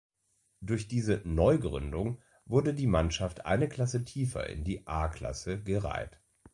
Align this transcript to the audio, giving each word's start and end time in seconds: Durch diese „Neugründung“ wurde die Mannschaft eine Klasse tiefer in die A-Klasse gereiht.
Durch 0.61 0.87
diese 0.87 1.21
„Neugründung“ 1.25 2.23
wurde 2.45 2.73
die 2.73 2.87
Mannschaft 2.87 3.45
eine 3.45 3.69
Klasse 3.69 4.03
tiefer 4.03 4.49
in 4.49 4.63
die 4.63 4.87
A-Klasse 4.87 5.61
gereiht. 5.61 6.19